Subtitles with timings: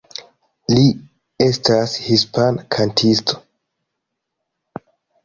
[0.77, 0.85] Li
[1.47, 3.37] estas hispana kantisto.